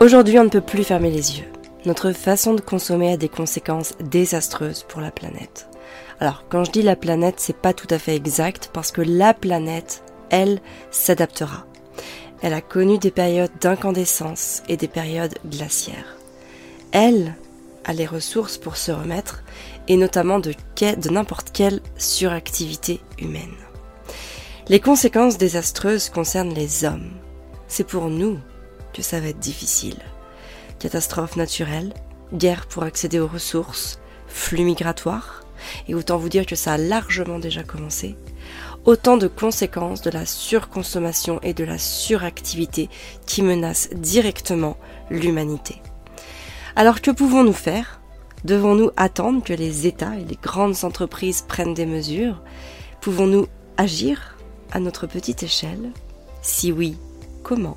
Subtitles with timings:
[0.00, 1.46] Aujourd'hui, on ne peut plus fermer les yeux.
[1.84, 5.68] Notre façon de consommer a des conséquences désastreuses pour la planète.
[6.20, 9.34] Alors, quand je dis la planète, c'est pas tout à fait exact parce que la
[9.34, 10.60] planète, elle,
[10.90, 11.66] s'adaptera.
[12.42, 16.16] Elle a connu des périodes d'incandescence et des périodes glaciaires.
[16.92, 17.34] Elle
[17.84, 19.42] a les ressources pour se remettre
[19.88, 20.52] et notamment de,
[21.10, 23.54] n'importe quelle suractivité humaine.
[24.68, 27.10] Les conséquences désastreuses concernent les hommes.
[27.74, 28.38] C'est pour nous
[28.92, 29.96] que ça va être difficile.
[30.78, 31.94] Catastrophes naturelles,
[32.34, 35.42] guerre pour accéder aux ressources, flux migratoires,
[35.88, 38.14] et autant vous dire que ça a largement déjà commencé,
[38.84, 42.90] autant de conséquences de la surconsommation et de la suractivité
[43.24, 44.76] qui menacent directement
[45.08, 45.80] l'humanité.
[46.76, 48.02] Alors que pouvons-nous faire?
[48.44, 52.42] Devons-nous attendre que les États et les grandes entreprises prennent des mesures?
[53.00, 53.46] Pouvons-nous
[53.78, 54.36] agir
[54.72, 55.90] à notre petite échelle?
[56.42, 56.98] Si oui,
[57.42, 57.76] comment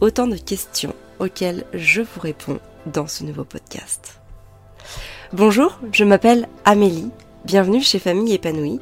[0.00, 4.20] Autant de questions auxquelles je vous réponds dans ce nouveau podcast.
[5.32, 7.10] Bonjour, je m'appelle Amélie,
[7.44, 8.80] bienvenue chez Famille épanouie,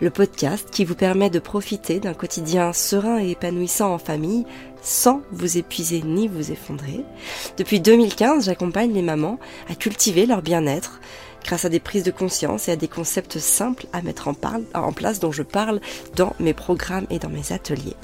[0.00, 4.46] le podcast qui vous permet de profiter d'un quotidien serein et épanouissant en famille
[4.82, 7.04] sans vous épuiser ni vous effondrer.
[7.56, 11.00] Depuis 2015, j'accompagne les mamans à cultiver leur bien-être
[11.44, 15.20] grâce à des prises de conscience et à des concepts simples à mettre en, place
[15.20, 15.80] dont je parle
[16.16, 17.96] dans mes programmes et dans mes ateliers.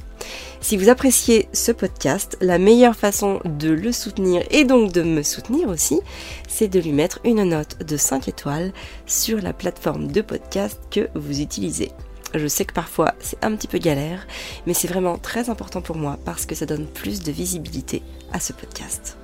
[0.61, 5.23] Si vous appréciez ce podcast, la meilleure façon de le soutenir et donc de me
[5.23, 6.01] soutenir aussi,
[6.49, 8.73] c'est de lui mettre une note de 5 étoiles
[9.07, 11.93] sur la plateforme de podcast que vous utilisez.
[12.35, 14.27] Je sais que parfois c'est un petit peu galère,
[14.67, 18.41] mais c'est vraiment très important pour moi parce que ça donne plus de visibilité à
[18.41, 19.17] ce podcast.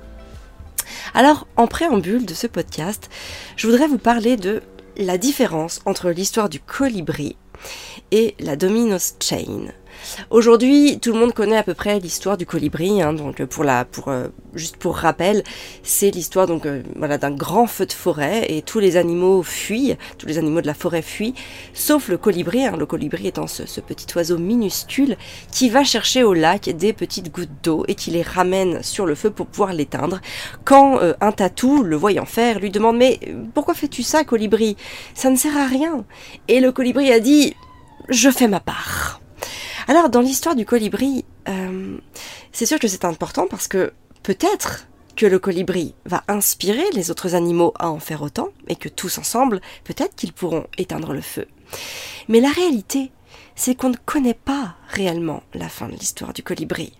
[1.13, 3.09] Alors, en préambule de ce podcast,
[3.55, 4.61] je voudrais vous parler de
[4.97, 7.35] la différence entre l'histoire du colibri
[8.11, 9.67] et la Domino's Chain.
[10.29, 13.01] Aujourd'hui, tout le monde connaît à peu près l'histoire du colibri.
[13.01, 15.43] Hein, donc pour la, euh, juste pour rappel,
[15.83, 16.81] c'est l'histoire donc euh,
[17.17, 20.73] d'un grand feu de forêt et tous les animaux fuient, tous les animaux de la
[20.73, 21.33] forêt fuient,
[21.73, 22.65] sauf le colibri.
[22.65, 25.17] Hein, le colibri étant ce, petit oiseau minuscule
[25.51, 29.15] qui va chercher au lac des petites gouttes d'eau et qui les ramène sur le
[29.15, 30.21] feu pour pouvoir l'éteindre.
[30.63, 33.19] Quand euh, un tatou, le voyant faire, lui demande mais
[33.53, 34.77] pourquoi fais-tu ça, colibri?
[35.13, 36.05] Ça ne sert à rien.
[36.47, 37.55] Et le colibri a dit
[38.09, 39.22] je fais ma part.
[39.87, 41.97] Alors, dans l'histoire du colibri, euh,
[42.51, 47.35] c'est sûr que c'est important parce que peut-être que le colibri va inspirer les autres
[47.35, 51.47] animaux à en faire autant, et que tous ensemble, peut-être qu'ils pourront éteindre le feu.
[52.29, 53.11] Mais la réalité,
[53.55, 56.93] c'est qu'on ne connaît pas réellement la fin de l'histoire du colibri.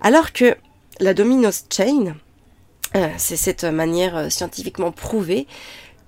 [0.00, 0.56] Alors que
[1.00, 2.14] la Domino's Chain,
[2.96, 5.46] euh, c'est cette manière euh, scientifiquement prouvée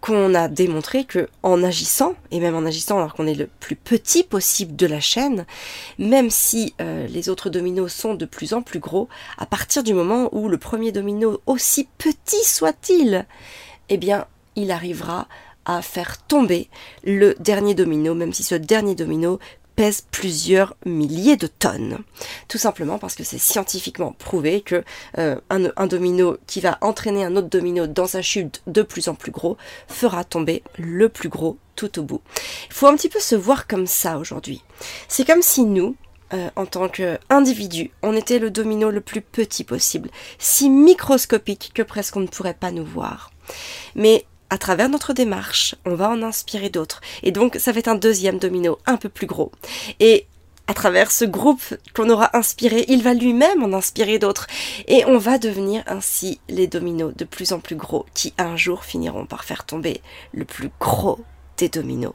[0.00, 3.77] qu'on a démontré que en agissant, et même en agissant alors qu'on est le plus
[3.77, 5.47] petit possible de la chaîne,
[5.99, 9.09] même si euh, les autres dominos sont de plus en plus gros,
[9.39, 13.27] à partir du moment où le premier domino, aussi petit soit-il,
[13.89, 15.28] eh bien, il arrivera
[15.66, 16.69] à faire tomber
[17.05, 19.39] le dernier domino, même si ce dernier domino
[20.10, 21.98] plusieurs milliers de tonnes.
[22.48, 24.84] Tout simplement parce que c'est scientifiquement prouvé que
[25.18, 29.14] euh, un, domino qui va entraîner un autre domino dans sa chute de plus en
[29.14, 29.56] plus gros
[29.88, 32.20] fera tomber le plus gros tout au bout.
[32.68, 34.62] Il faut un petit peu se voir comme ça aujourd'hui.
[35.08, 35.97] C'est comme si nous,
[36.34, 41.82] euh, en tant qu'individu, on était le domino le plus petit possible, si microscopique que
[41.82, 43.30] presque on ne pourrait pas nous voir.
[43.94, 47.00] Mais à travers notre démarche, on va en inspirer d'autres.
[47.22, 49.53] Et donc, ça va être un deuxième domino un peu plus gros.
[50.00, 50.27] Et
[50.66, 54.47] à travers ce groupe qu'on aura inspiré, il va lui-même en inspirer d'autres.
[54.87, 58.84] Et on va devenir ainsi les dominos de plus en plus gros qui un jour
[58.84, 60.00] finiront par faire tomber
[60.33, 61.21] le plus gros
[61.56, 62.15] des dominos.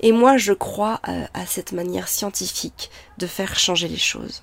[0.00, 4.42] Et moi, je crois euh, à cette manière scientifique de faire changer les choses.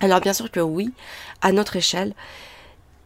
[0.00, 0.92] Alors bien sûr que oui,
[1.40, 2.14] à notre échelle,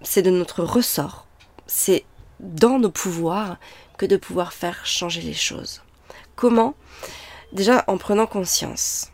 [0.02, 1.26] c'est de notre ressort.
[1.66, 2.04] C'est
[2.40, 3.58] dans nos pouvoirs
[3.98, 5.82] que de pouvoir faire changer les choses.
[6.36, 6.74] Comment?
[7.52, 9.10] Déjà en prenant conscience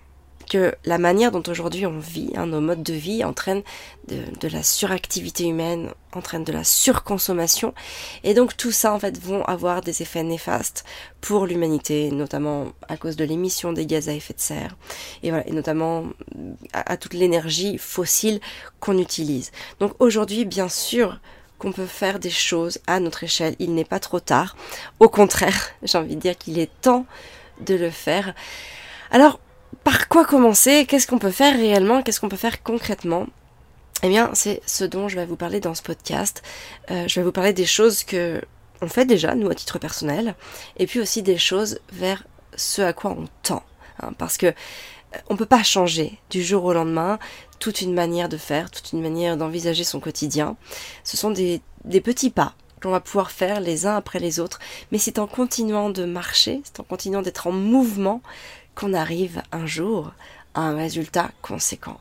[0.49, 3.63] que la manière dont aujourd'hui on vit, hein, nos modes de vie entraînent
[4.09, 7.75] de, la suractivité humaine, entraînent de la surconsommation,
[8.23, 10.85] et donc tout ça en fait vont avoir des effets néfastes
[11.21, 14.77] pour l'humanité, notamment à cause de l'émission des gaz à effet de serre,
[15.25, 16.05] et voilà, et notamment
[16.73, 18.41] à toute l'énergie fossile
[18.79, 19.51] qu'on utilise.
[19.81, 21.19] Donc aujourd'hui, bien sûr,
[21.59, 23.57] qu'on peut faire des choses à notre échelle.
[23.59, 24.57] Il n'est pas trop tard.
[25.01, 27.07] Au contraire, j'ai envie de dire qu'il est temps
[27.61, 28.35] de le faire.
[29.11, 29.41] Alors,
[29.85, 30.87] par quoi commencer?
[30.87, 32.03] Qu'est-ce qu'on peut faire réellement?
[32.03, 33.27] Qu'est-ce qu'on peut faire concrètement?
[34.03, 36.43] Eh bien, c'est ce dont je vais vous parler dans ce podcast.
[36.91, 38.43] Euh, je vais vous parler des choses que
[38.83, 40.35] on fait déjà, nous, à titre personnel,
[40.77, 42.25] et puis aussi des choses vers
[42.57, 43.63] ce à quoi on tend.
[44.03, 44.53] Hein, parce que
[45.29, 47.19] on peut pas changer du jour au lendemain
[47.59, 50.57] toute une manière de faire, toute une manière d'envisager son quotidien.
[51.05, 54.59] Ce sont des, des petits pas qu'on va pouvoir faire les uns après les autres,
[54.93, 58.21] mais c'est en continuant de marcher, c'est en continuant d'être en mouvement
[58.75, 60.13] qu'on arrive un jour
[60.55, 61.99] à un résultat conséquent.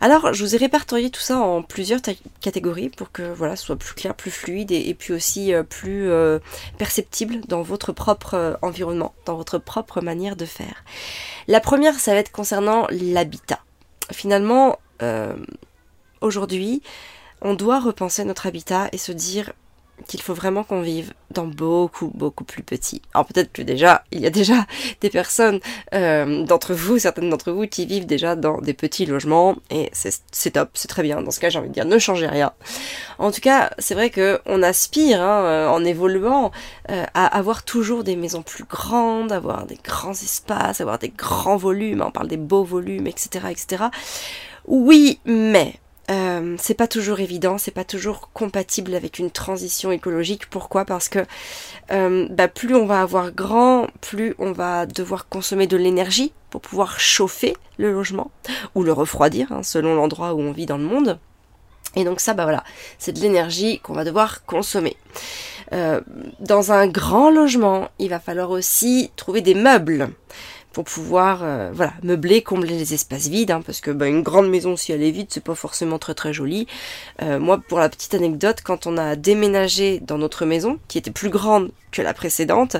[0.00, 2.00] Alors, je vous ai répertorié tout ça en plusieurs
[2.40, 6.08] catégories pour que voilà, ce soit plus clair, plus fluide et, puis aussi euh, plus
[6.08, 6.38] euh,
[6.78, 10.84] perceptible dans votre propre euh, environnement, dans votre propre manière de faire.
[11.48, 13.58] La première, ça va être concernant l'habitat.
[14.12, 14.78] Finalement,
[16.20, 16.82] aujourd'hui,
[17.42, 19.52] on doit repenser notre habitat et se dire
[20.06, 23.02] qu'il faut vraiment qu'on vive dans beaucoup, beaucoup plus petit.
[23.14, 24.66] Alors peut-être que déjà, il y a déjà
[25.00, 25.60] des personnes
[25.94, 30.50] euh, d'entre vous, certaines d'entre vous, qui vivent déjà dans des petits logements, et c'est
[30.50, 31.22] top, c'est très bien.
[31.22, 32.52] Dans ce cas, j'ai envie de dire, ne changez rien.
[33.18, 36.50] En tout cas, c'est vrai que on aspire, hein, euh, en évoluant,
[36.90, 41.56] euh, à avoir toujours des maisons plus grandes, avoir des grands espaces, avoir des grands
[41.56, 43.84] volumes, on parle des beaux volumes, etc., etc.
[44.66, 45.74] Oui, mais
[46.10, 50.48] euh, c'est pas toujours évident, c'est pas toujours compatible avec une transition écologique.
[50.48, 50.84] Pourquoi?
[50.84, 51.20] Parce que
[51.90, 56.60] euh, bah, plus on va avoir grand, plus on va devoir consommer de l'énergie pour
[56.62, 58.30] pouvoir chauffer le logement
[58.74, 61.18] ou le refroidir, hein, selon l'endroit où on vit dans le monde.
[61.94, 62.64] Et donc ça, bah voilà,
[62.98, 64.96] c'est de l'énergie qu'on va devoir consommer.
[65.72, 66.00] Euh,
[66.40, 70.08] dans un grand logement, il va falloir aussi trouver des meubles
[70.84, 74.76] pouvoir euh, voilà meubler, combler les espaces vides, hein, parce que bah, une grande maison
[74.76, 76.66] si elle est vide, c'est pas forcément très très joli.
[77.22, 81.10] Euh, moi, pour la petite anecdote, quand on a déménagé dans notre maison, qui était
[81.10, 82.76] plus grande que la précédente,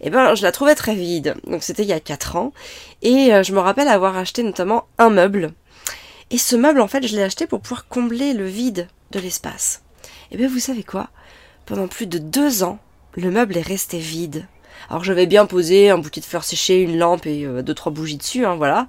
[0.00, 1.34] eh ben je la trouvais très vide.
[1.46, 2.52] Donc c'était il y a 4 ans,
[3.02, 5.52] et euh, je me rappelle avoir acheté notamment un meuble.
[6.30, 9.82] Et ce meuble, en fait, je l'ai acheté pour pouvoir combler le vide de l'espace.
[10.32, 11.08] Et bien vous savez quoi?
[11.66, 12.78] Pendant plus de deux ans,
[13.14, 14.46] le meuble est resté vide.
[14.88, 17.92] Alors j'avais bien posé un bouquet de fleurs séchées, une lampe et euh, deux trois
[17.92, 18.86] bougies dessus, hein, voilà.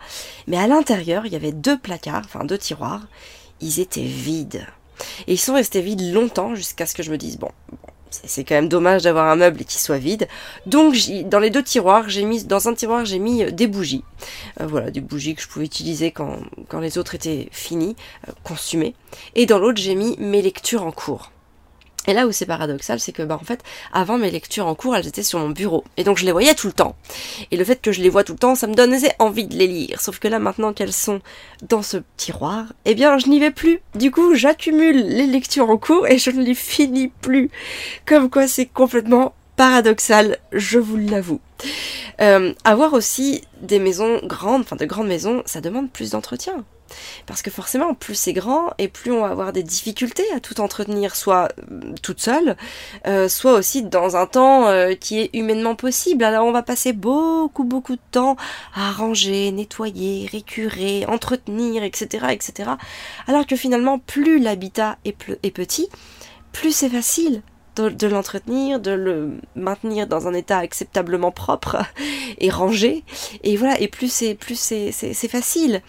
[0.47, 3.07] Mais à l'intérieur, il y avait deux placards, enfin deux tiroirs.
[3.61, 4.65] Ils étaient vides.
[5.27, 7.51] Et ils sont restés vides longtemps jusqu'à ce que je me dise bon,
[8.09, 10.27] c'est quand même dommage d'avoir un meuble qui soit vide.
[10.65, 10.95] Donc
[11.25, 14.03] dans les deux tiroirs, j'ai mis dans un tiroir j'ai mis euh, des bougies.
[14.61, 17.95] Euh, voilà, des bougies que je pouvais utiliser quand, quand les autres étaient finis,
[18.43, 18.93] consumés.
[19.35, 21.31] Et dans l'autre, j'ai mis mes lectures en cours.
[22.07, 23.61] Et là où c'est paradoxal, c'est que bah en fait,
[23.93, 25.83] avant mes lectures en cours, elles étaient sur mon bureau.
[25.97, 26.95] Et donc je les voyais tout le temps.
[27.51, 29.55] Et le fait que je les vois tout le temps, ça me donnait envie de
[29.55, 30.01] les lire.
[30.01, 31.21] Sauf que là maintenant qu'elles sont
[31.67, 33.81] dans ce tiroir, eh bien je n'y vais plus.
[33.95, 37.49] Du coup, j'accumule les lectures en cours et je ne les finis plus.
[38.05, 41.41] Comme quoi c'est complètement paradoxal, je vous l'avoue.
[42.21, 46.63] Euh, avoir aussi des maisons grandes, enfin de grandes maisons, ça demande plus d'entretien.
[47.25, 50.61] Parce que forcément, plus c'est grand et plus on va avoir des difficultés à tout
[50.61, 52.55] entretenir, soit euh, toute seule,
[53.07, 56.23] euh, soit aussi dans un temps euh, qui est humainement possible.
[56.23, 58.37] Alors on va passer beaucoup beaucoup de temps
[58.75, 62.71] à ranger, nettoyer, récurer, entretenir, etc., etc.
[63.27, 65.89] Alors que finalement, plus l'habitat est, est petit,
[66.51, 67.41] plus c'est facile
[67.81, 71.77] de, l'entretenir, de le maintenir dans un état acceptablement propre
[72.37, 73.03] et rangé.
[73.43, 74.91] Et voilà, et plus c'est plus c'est,
[75.27, 75.81] facile.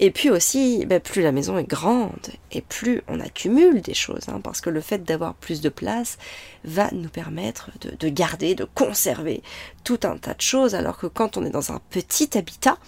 [0.00, 4.28] Et puis aussi, ben, plus la maison est grande et plus on accumule des choses,
[4.28, 6.18] hein, parce que le fait d'avoir plus de place
[6.64, 9.42] va nous permettre de, garder, de conserver
[9.84, 12.78] tout un tas de choses, alors que quand on est dans un petit habitat,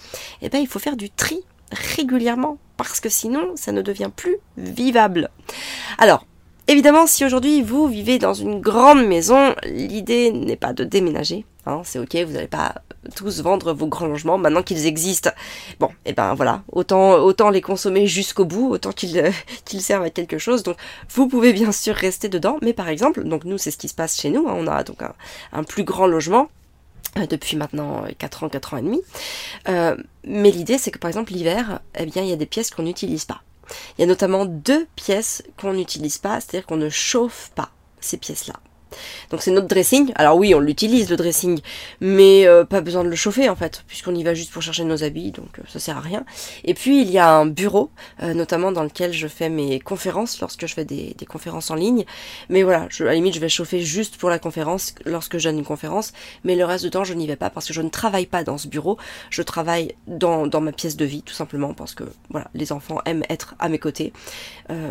[0.42, 1.42] eh ben, il faut faire du tri
[1.72, 5.30] régulièrement parce que sinon ça ne devient plus vivable.
[5.98, 6.26] Alors,
[6.66, 11.44] Évidemment, si aujourd'hui vous vivez dans une grande maison, l'idée n'est pas de déménager.
[11.66, 12.76] Hein, c'est ok, vous n'allez pas
[13.14, 15.30] tous vendre vos grands logements maintenant qu'ils existent.
[15.78, 19.30] Bon, et eh ben voilà, autant les consommer jusqu'au bout, autant qu'ils euh,
[19.66, 20.62] qu'ils servent à quelque chose.
[20.62, 20.76] Donc
[21.10, 23.94] vous pouvez bien sûr rester dedans, mais par exemple, donc nous c'est ce qui se
[23.94, 24.48] passe chez nous.
[24.48, 25.00] Hein, on a donc
[25.52, 26.48] un, plus grand logement
[27.18, 29.02] euh, depuis maintenant 4 ans, 4 ans et demi.
[29.68, 32.70] Euh, mais l'idée c'est que par exemple l'hiver, eh bien il y a des pièces
[32.70, 33.42] qu'on n'utilise pas.
[33.96, 38.16] Il y a notamment deux pièces qu'on n'utilise pas, c'est-à-dire qu'on ne chauffe pas ces
[38.16, 38.54] pièces-là.
[39.30, 40.12] Donc c'est notre dressing.
[40.16, 41.60] Alors oui, on l'utilise le dressing,
[42.00, 44.84] mais euh, pas besoin de le chauffer en fait, puisqu'on y va juste pour chercher
[44.84, 46.24] nos habits, donc euh, ça sert à rien.
[46.64, 47.90] Et puis il y a un bureau,
[48.22, 52.04] euh, notamment dans lequel je fais mes conférences lorsque je fais des, conférences en ligne.
[52.48, 55.58] Mais voilà, à la limite je vais chauffer juste pour la conférence lorsque je donne
[55.58, 56.12] une conférence,
[56.44, 58.44] mais le reste du temps je n'y vais pas parce que je ne travaille pas
[58.44, 58.98] dans ce bureau.
[59.30, 63.24] Je travaille dans, ma pièce de vie tout simplement parce que voilà, les enfants aiment
[63.28, 64.12] être à mes côtés.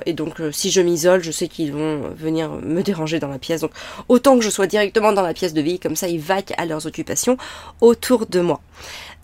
[0.05, 3.63] et donc si je m'isole, je sais qu'ils vont venir me déranger dans la pièce.
[4.09, 6.65] Autant que je sois directement dans la pièce de vie, comme ça ils vaquent à
[6.65, 7.37] leurs occupations
[7.81, 8.61] autour de moi.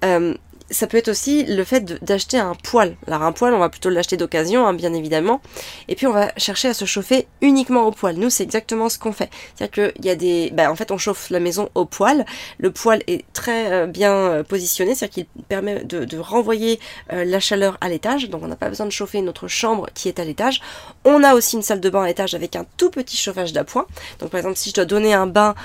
[0.03, 0.33] Euh,
[0.71, 2.95] ça peut être aussi le fait d'acheter un poêle.
[3.07, 5.41] Alors un poêle, on va plutôt l'acheter d'occasion, hein, bien évidemment.
[5.87, 8.17] Et puis on va chercher à se chauffer uniquement au poêle.
[8.17, 9.29] Nous, c'est exactement ce qu'on fait.
[9.55, 10.51] C'est-à-dire qu'il y a des...
[10.51, 12.25] Bah, en fait, on chauffe la maison au poêle.
[12.57, 16.79] Le poêle est très euh, bien euh, positionné, c'est-à-dire qu'il permet de, renvoyer
[17.13, 18.29] euh, la chaleur à l'étage.
[18.29, 20.61] Donc on n'a pas besoin de chauffer notre chambre qui est à l'étage.
[21.05, 23.87] On a aussi une salle de bain à l'étage avec un tout petit chauffage d'appoint.
[24.19, 25.55] Donc par exemple, si je dois donner un bain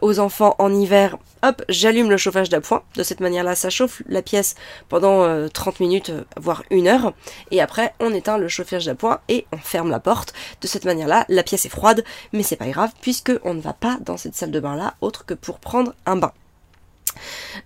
[0.00, 2.82] aux enfants en hiver, hop, j'allume le chauffage d'appoint.
[2.94, 4.54] De cette manière-là, ça chauffe la pièce
[4.88, 7.12] pendant 30 euh, minutes, euh, voire une heure.
[7.50, 10.32] Et après, on éteint le chauffage d'appoint et on ferme la porte.
[10.60, 13.72] De cette manière-là, la pièce est froide, mais c'est pas grave puisque on ne va
[13.72, 16.32] pas dans cette salle de bain-là autre que pour prendre un bain.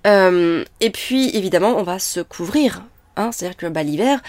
[0.07, 2.83] Euh, et puis évidemment, on va se couvrir.
[3.17, 4.21] Hein, C'est-à-dire que bah, l'hiver,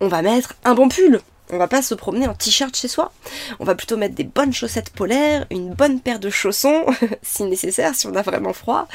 [0.00, 1.20] on va mettre un bon pull.
[1.52, 3.12] On va pas se promener en t-shirt chez soi.
[3.60, 6.84] On va plutôt mettre des bonnes chaussettes polaires, une bonne paire de chaussons,
[7.22, 8.88] si nécessaire, si on a vraiment froid.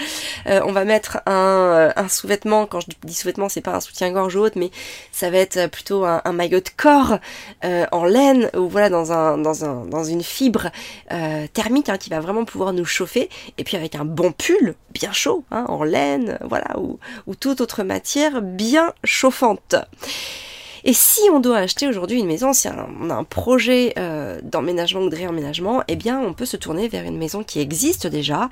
[0.47, 2.65] Euh, on va mettre un, un sous-vêtement.
[2.65, 4.69] Quand je dis sous-vêtement, c'est pas un soutien-gorge ou autre, mais
[5.13, 7.19] ça va être plutôt un, maillot de corps
[7.63, 10.69] euh, en laine ou voilà dans un dans un dans une fibre
[11.11, 13.29] euh, thermique hein, qui va vraiment pouvoir nous chauffer.
[13.57, 17.83] Et puis avec un bon pull bien chaud, hein, en laine, voilà, ou toute autre
[17.83, 19.75] matière bien chauffante.
[20.83, 25.01] Et si on doit acheter aujourd'hui une maison, si on a un projet euh, d'emménagement
[25.01, 28.49] ou de réemménagement, eh bien on peut se tourner vers une maison qui existe déjà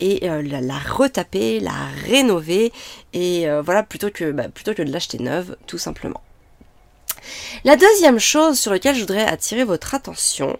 [0.00, 1.72] et euh, la, retaper, la
[2.06, 2.72] rénover
[3.12, 6.20] et euh, voilà plutôt que bah, plutôt que de l'acheter neuve tout simplement.
[7.64, 10.58] La deuxième chose sur laquelle je voudrais attirer votre attention,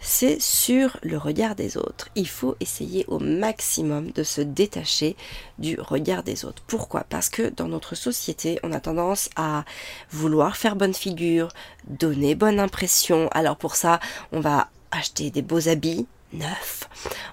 [0.00, 2.08] c'est sur le regard des autres.
[2.14, 5.16] Il faut essayer au maximum de se détacher
[5.58, 6.62] du regard des autres.
[6.66, 7.04] Pourquoi?
[7.08, 9.64] Parce que dans notre société, on a tendance à
[10.10, 11.48] vouloir faire bonne figure,
[11.86, 13.28] donner bonne impression.
[13.32, 14.00] Alors pour ça,
[14.32, 16.88] on va acheter des beaux habits, neufs,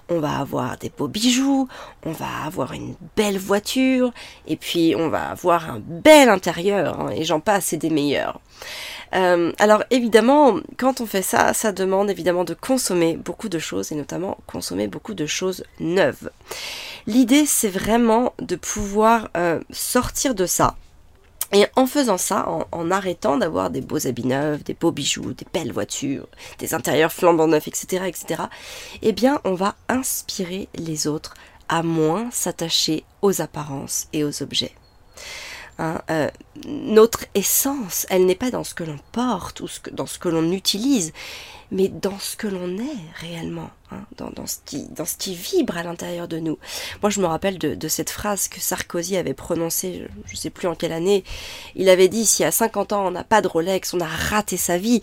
[0.08, 1.68] on va avoir des beaux bijoux,
[2.04, 4.12] on va avoir une belle voiture,
[4.46, 8.40] et puis on va avoir un bel intérieur, hein, et j'en passe, c'est des meilleurs.
[9.14, 13.92] Euh, alors évidemment, quand on fait ça, ça demande évidemment de consommer beaucoup de choses,
[13.92, 16.30] et notamment consommer beaucoup de choses neuves.
[17.06, 20.76] L'idée, c'est vraiment de pouvoir euh, sortir de ça,
[21.52, 25.46] et en faisant ça, en, arrêtant d'avoir des beaux habits neufs, des beaux bijoux, des
[25.52, 26.28] belles voitures,
[26.58, 28.42] des intérieurs flambant neufs, etc., etc.,
[29.02, 31.34] eh bien, on va inspirer les autres
[31.68, 34.72] à moins s'attacher aux apparences et aux objets.
[35.80, 36.28] Hein, euh,
[36.66, 40.52] notre essence, elle n'est pas dans ce que l'on porte ou dans ce que l'on
[40.52, 41.14] utilise,
[41.70, 45.78] mais dans ce que l'on est réellement, hein, dans, ce qui, dans ce qui vibre
[45.78, 46.58] à l'intérieur de nous.
[47.00, 50.68] Moi, je me rappelle de, cette phrase que Sarkozy avait prononcée, je ne sais plus
[50.68, 51.24] en quelle année.
[51.76, 54.58] Il avait dit, si à 50 ans on n'a pas de Rolex, on a raté
[54.58, 55.00] sa vie.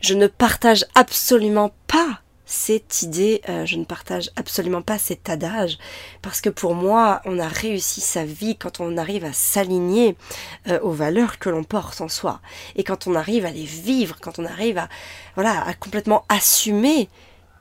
[0.00, 5.78] Je ne partage absolument pas cette idée, euh, je ne partage absolument pas cet adage,
[6.22, 10.16] parce que pour moi, on a réussi sa vie quand on arrive à s'aligner
[10.68, 12.40] euh, aux valeurs que l'on porte en soi,
[12.76, 14.88] et quand on arrive à les vivre, quand on arrive à,
[15.34, 17.08] voilà, à complètement assumer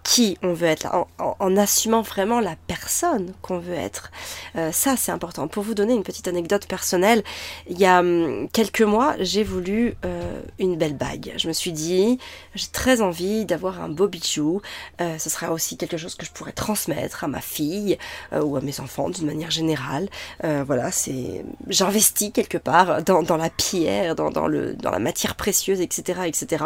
[0.05, 4.11] qui on veut être, en, assumant vraiment la personne qu'on veut être.
[4.55, 5.47] Euh, ça, c'est important.
[5.47, 7.23] Pour vous donner une petite anecdote personnelle,
[7.67, 11.33] il y a hum, quelques mois, j'ai voulu euh, une belle bague.
[11.37, 12.19] Je me suis dit,
[12.53, 14.61] j'ai très envie d'avoir un beau bijou.
[15.01, 17.97] Euh, ce sera aussi quelque chose que je pourrais transmettre à ma fille
[18.31, 20.07] ou à mes enfants d'une manière générale.
[20.43, 26.65] voilà, c'est, j'investis quelque part dans, la pierre, dans, dans la matière précieuse, etc., etc.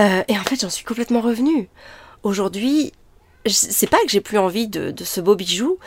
[0.00, 1.68] Euh, et en fait, j'en suis complètement revenue.
[2.22, 2.92] Aujourd'hui,
[3.46, 5.78] c'est pas que j'ai plus envie de, ce beau bijou,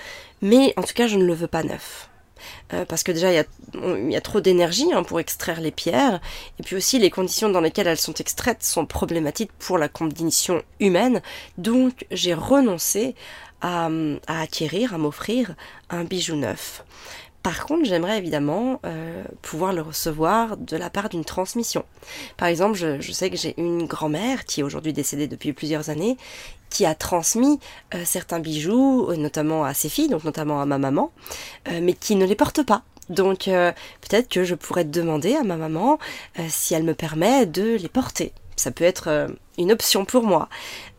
[0.42, 2.10] mais en tout cas, je ne le veux pas neuf.
[2.74, 6.22] Euh, parce que déjà, il y a, trop d'énergie hein, pour extraire les pierres,
[6.60, 10.62] et puis aussi les conditions dans lesquelles elles sont extraites sont problématiques pour la condition
[10.80, 11.22] humaine,
[11.58, 13.16] donc j'ai renoncé
[13.62, 13.90] à,
[14.28, 15.56] à acquérir, à m'offrir
[15.90, 16.84] un bijou neuf.
[17.48, 21.86] Par contre, j'aimerais évidemment euh, pouvoir le recevoir de la part d'une transmission.
[22.36, 26.18] Par exemple, je, sais que j'ai une grand-mère qui est aujourd'hui décédée depuis plusieurs années,
[26.70, 27.62] qui a transmis
[27.96, 31.10] euh, certains bijoux, euh, notamment à ses filles, donc notamment à ma maman,
[31.72, 32.84] mais qui ne les porte pas.
[33.08, 36.00] Donc peut-être que je pourrais demander à ma maman
[36.50, 40.50] si elle me permet de les porter ça peut être euh, une option pour moi.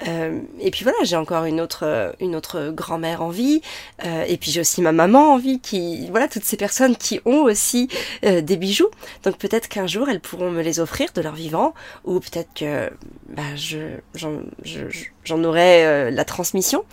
[0.07, 3.61] Euh, et puis voilà, j'ai encore une autre, euh, une autre grand-mère en vie,
[4.05, 7.43] et puis j'ai aussi ma maman en vie, qui, voilà, toutes ces personnes qui ont
[7.43, 7.89] aussi
[8.23, 8.91] des bijoux.
[9.25, 11.75] Donc peut-être qu'un jour elles pourront me les offrir de leur vivant,
[12.05, 12.91] ou peut-être que
[13.29, 16.85] bah, je, j'en, aurai la transmission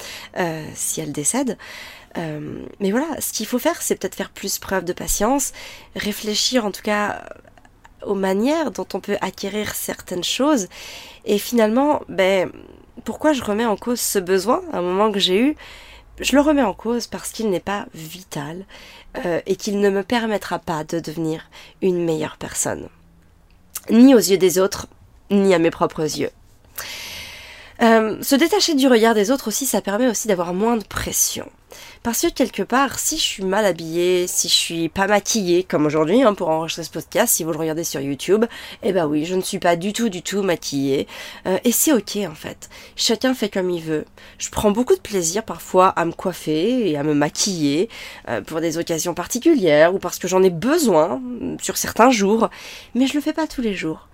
[0.74, 1.58] si elles décèdent.
[2.18, 5.54] mais voilà, ce qu'il faut faire, c'est peut-être faire plus preuve de patience,
[5.96, 7.22] réfléchir en tout cas
[8.06, 10.68] aux manières dont on peut acquérir certaines choses.
[11.26, 12.52] Et finalement, ben,
[13.04, 15.56] pourquoi je remets en cause ce besoin à un moment que j'ai eu?
[16.20, 18.66] Je le remets en cause parce qu'il n'est pas vital
[19.26, 21.50] euh, et qu'il ne me permettra pas de devenir
[21.82, 22.88] une meilleure personne.
[23.90, 24.88] Ni aux yeux des autres,
[25.30, 26.32] ni à mes propres yeux.
[27.82, 31.50] Euh, se détacher du regard des autres aussi, ça permet aussi d'avoir moins de pression.
[32.06, 35.88] Parce que quelque part, si je suis mal habillée, si je suis pas maquillée, comme
[35.88, 38.46] aujourd'hui hein, pour enregistrer ce podcast, si vous le regardez sur YouTube,
[38.84, 41.08] eh ben oui, je ne suis pas du tout, du tout maquillée.
[41.48, 42.70] Euh, et c'est ok en fait.
[42.96, 44.06] Chacun fait comme il veut.
[44.38, 47.90] Je prends beaucoup de plaisir parfois à me coiffer et à me maquiller
[48.30, 51.20] euh, pour des occasions particulières ou parce que j'en ai besoin
[51.60, 52.52] sur certains jours,
[52.94, 54.08] mais je le fais pas tous les jours.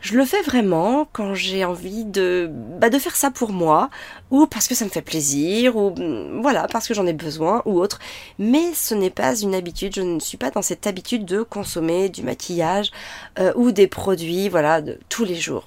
[0.00, 3.90] Je le fais vraiment quand j'ai envie de, bah, de faire ça pour moi,
[4.30, 7.62] ou parce que ça me fait plaisir, ou mm, voilà, parce que j'en ai besoin,
[7.64, 7.98] ou autre.
[8.38, 12.08] Mais ce n'est pas une habitude, je ne suis pas dans cette habitude de consommer
[12.08, 12.90] du maquillage
[13.38, 15.66] euh, ou des produits, voilà, de tous les jours.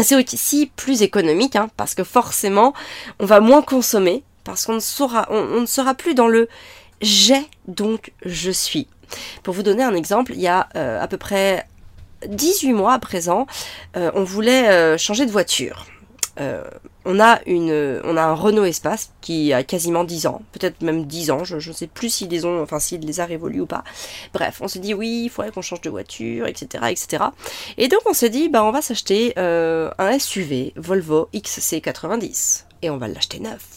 [0.00, 2.74] C'est aussi plus économique, hein, parce que forcément,
[3.20, 6.48] on va moins consommer, parce qu'on ne sera, on, ne sera plus dans le
[7.00, 8.88] j'ai donc je suis.
[9.42, 11.66] Pour vous donner un exemple, il y a euh, à peu près
[12.28, 13.46] 18 mois à présent,
[13.96, 15.86] euh, on voulait euh, changer de voiture.
[16.40, 16.64] Euh,
[17.04, 21.04] on a une, on a un Renault Espace qui a quasiment 10 ans, peut-être même
[21.04, 23.84] 10 ans, je ne sais plus s'ils les enfin s'il les a révolus ou pas.
[24.32, 27.24] Bref, on se dit oui, il faudrait qu'on change de voiture, etc., etc.
[27.76, 32.96] Et donc on s'est dit, bah on va s'acheter un SUV Volvo XC90 et on
[32.98, 33.76] va l'acheter neuf.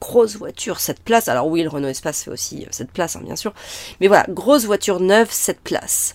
[0.00, 1.28] Grosse voiture, 7 places.
[1.28, 3.54] Alors oui, le Renault Espace fait aussi 7 places, hein, bien sûr.
[4.00, 6.14] Mais voilà, grosse voiture neuve, 7 places.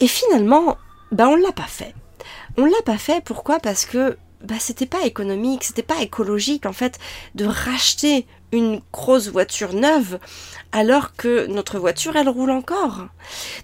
[0.00, 0.78] Et finalement,
[1.12, 1.94] bah on l'a pas fait.
[2.56, 3.60] On l'a pas fait pourquoi?
[3.60, 6.98] Parce que bah c'était pas économique, c'était pas écologique en fait
[7.34, 10.18] de racheter une grosse voiture neuve
[10.72, 13.06] alors que notre voiture elle roule encore.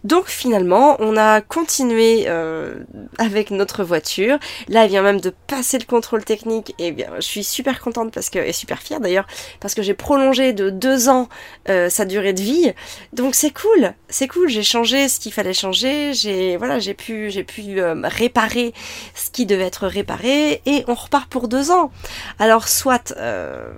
[0.03, 2.81] Donc finalement on a continué euh,
[3.19, 4.39] avec notre voiture.
[4.69, 8.13] Là elle vient même de passer le contrôle technique et bien je suis super contente
[8.13, 9.27] parce que et super fière d'ailleurs
[9.61, 11.29] parce que j'ai prolongé de deux ans
[11.69, 12.73] euh, sa durée de vie.
[13.13, 14.49] Donc c'est cool, c'est cool.
[14.49, 16.15] J'ai changé ce qu'il fallait changer.
[16.15, 18.73] J'ai voilà j'ai pu j'ai pu euh, réparer
[19.15, 21.91] ce qui devait être réparé et on repart pour deux ans.
[22.39, 23.13] Alors soit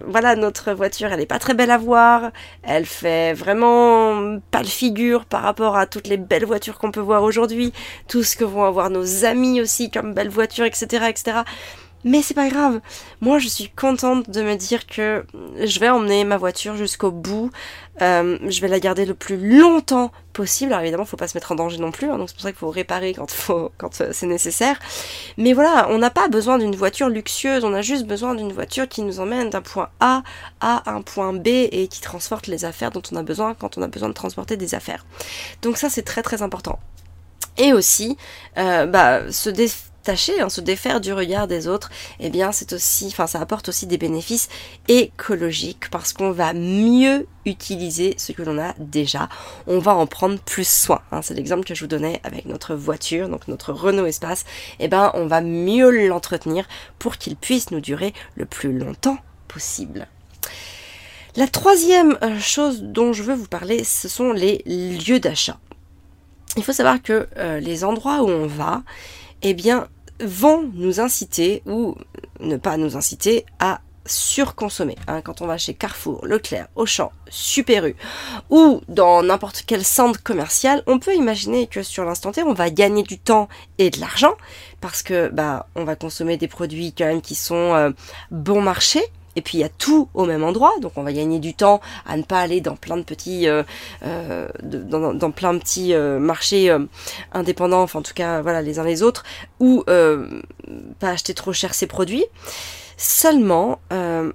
[0.06, 4.68] voilà notre voiture elle est pas très belle à voir, elle fait vraiment pas le
[4.68, 7.72] figure par rapport à toutes les belles voitures qu'on peut voir aujourd'hui,
[8.06, 11.38] tout ce que vont avoir nos amis aussi comme belles voitures, etc., etc.
[12.06, 12.80] Mais c'est pas grave.
[13.20, 15.26] Moi, je suis contente de me dire que
[15.58, 17.50] je vais emmener ma voiture jusqu'au bout.
[18.00, 20.72] Euh, je vais la garder le plus longtemps possible.
[20.72, 22.08] Alors évidemment, faut pas se mettre en danger non plus.
[22.08, 23.12] Hein, donc c'est pour ça qu'il faut réparer
[23.78, 24.78] quand euh, c'est nécessaire.
[25.36, 27.64] Mais voilà, on n'a pas besoin d'une voiture luxueuse.
[27.64, 30.22] On a juste besoin d'une voiture qui nous emmène d'un point A
[30.60, 33.82] à un point B et qui transporte les affaires dont on a besoin quand on
[33.82, 35.04] a besoin de transporter des affaires.
[35.60, 36.78] Donc ça, c'est très très important.
[37.58, 38.16] Et aussi,
[38.58, 39.50] euh, bah, se
[40.08, 41.90] Hein, se défaire du regard des autres,
[42.20, 44.48] eh bien c'est aussi, enfin ça apporte aussi des bénéfices
[44.86, 49.28] écologiques parce qu'on va mieux utiliser ce que l'on a déjà.
[49.66, 51.00] On va en prendre plus soin.
[51.10, 51.22] Hein.
[51.22, 54.44] c'est l'exemple que je vous donnais avec notre voiture, donc notre Renault Espace.
[54.78, 56.68] Eh ben on va mieux l'entretenir
[57.00, 60.06] pour qu'il puisse nous durer le plus longtemps possible.
[61.34, 65.58] La troisième euh, chose dont je veux vous parler, ce sont les lieux d'achat.
[66.56, 68.82] Il faut savoir que euh, les endroits où on va,
[69.42, 69.88] eh bien,
[70.20, 71.94] vont nous inciter ou
[72.40, 74.96] ne pas nous inciter à surconsommer.
[75.08, 77.84] Hein, quand on va chez Carrefour, Leclerc, Auchan, Super
[78.50, 82.70] ou dans n'importe quel centre commercial, on peut imaginer que sur l'instant T, on va
[82.70, 83.48] gagner du temps
[83.78, 84.34] et de l'argent
[84.80, 87.90] parce que bah on va consommer des produits quand même qui sont euh,
[88.30, 89.02] bon marché,
[89.36, 91.80] et puis il y a tout au même endroit, donc on va gagner du temps
[92.06, 93.62] à ne pas aller dans plein de petits, euh,
[94.04, 96.76] euh, euh, marchés
[97.32, 99.24] indépendants, enfin en tout cas voilà les uns les autres,
[99.60, 102.24] ou pas acheter trop cher ses produits.
[102.96, 103.78] Seulement,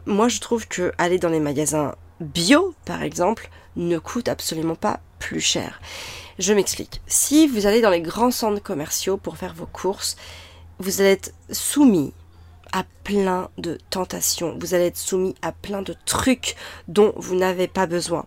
[0.06, 5.00] moi je trouve que aller dans les magasins bio, par exemple, ne coûte absolument pas
[5.18, 5.82] plus cher.
[6.40, 7.02] Je m'explique.
[7.08, 10.16] Si vous allez dans les grands centres commerciaux pour faire vos courses,
[10.80, 12.14] vous allez être soumis
[12.72, 14.58] à plein de tentations.
[14.60, 16.56] Vous allez être soumis à plein de trucs
[16.88, 18.26] dont vous n'avez pas besoin.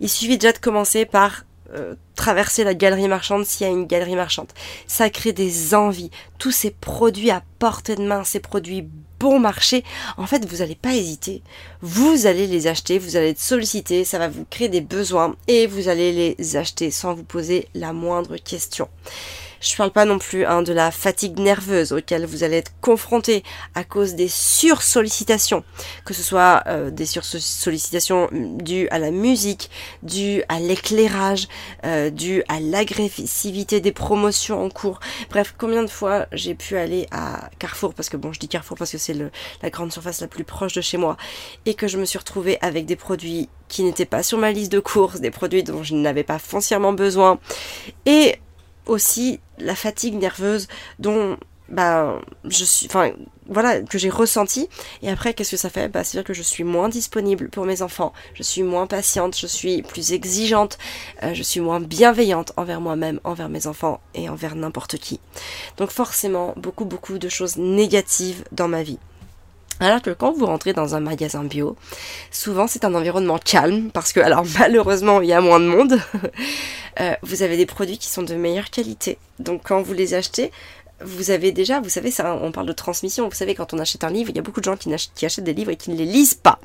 [0.00, 3.86] Il suffit déjà de commencer par euh, traverser la galerie marchande s'il y a une
[3.86, 4.48] galerie marchande.
[4.86, 6.10] Ça crée des envies.
[6.38, 9.82] Tous ces produits à portée de main, ces produits bon marché,
[10.16, 11.42] en fait, vous n'allez pas hésiter.
[11.80, 15.66] Vous allez les acheter, vous allez être sollicité, ça va vous créer des besoins et
[15.66, 18.88] vous allez les acheter sans vous poser la moindre question.
[19.60, 23.42] Je parle pas non plus hein, de la fatigue nerveuse auquel vous allez être confronté
[23.74, 25.64] à cause des sursollicitations,
[26.04, 29.70] que ce soit euh, des sursollicitations dues à la musique,
[30.02, 31.48] dues à l'éclairage,
[31.84, 35.00] euh, dues à l'agressivité des promotions en cours.
[35.30, 38.76] Bref, combien de fois j'ai pu aller à Carrefour, parce que bon, je dis Carrefour
[38.76, 39.16] parce que c'est
[39.62, 41.16] la grande surface la plus proche de chez moi,
[41.64, 44.70] et que je me suis retrouvée avec des produits qui n'étaient pas sur ma liste
[44.70, 47.38] de courses, des produits dont je n'avais pas foncièrement besoin,
[48.04, 48.38] et
[48.86, 50.68] aussi la fatigue nerveuse
[50.98, 51.36] dont
[51.68, 53.12] bah je suis enfin
[53.48, 54.68] voilà que j'ai ressenti
[55.02, 55.88] et après qu'est-ce que ça fait?
[55.88, 58.12] Bah c'est à dire que je suis moins disponible pour mes enfants.
[58.34, 59.36] Je suis moins patiente.
[59.36, 60.78] Je suis plus exigeante.
[61.22, 65.20] Euh, je suis moins bienveillante envers moi-même envers mes enfants et envers n'importe qui.
[65.76, 68.98] Donc forcément beaucoup beaucoup de choses négatives dans ma vie
[69.80, 71.76] alors que quand vous rentrez dans un magasin bio,
[72.30, 75.98] souvent c'est un environnement calme parce que alors malheureusement il y a moins de monde.
[76.98, 79.18] Euh, vous avez des produits qui sont de meilleure qualité.
[79.38, 80.50] Donc quand vous les achetez,
[81.04, 83.28] vous avez déjà, vous savez, ça, on parle de transmission.
[83.28, 85.44] Vous savez, quand on achète un livre, il y a beaucoup de gens qui, achètent
[85.44, 86.58] des livres et qui ne les lisent pas.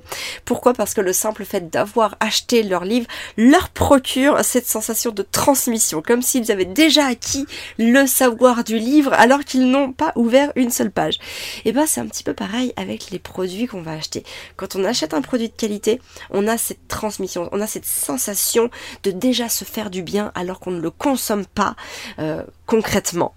[0.46, 0.74] Pourquoi?
[0.74, 6.02] Parce que le simple fait d'avoir acheté leur livre leur procure cette sensation de transmission,
[6.02, 7.46] comme s'ils avaient déjà acquis
[7.78, 11.20] le savoir du livre alors qu'ils n'ont pas ouvert une seule page.
[11.65, 14.24] Et ben, c'est un petit peu pareil avec les produits qu'on va acheter.
[14.56, 18.70] Quand on achète un produit de qualité, on a cette transmission, on a cette sensation
[19.04, 21.76] de déjà se faire du bien alors qu'on ne le consomme pas
[22.20, 23.34] euh, concrètement.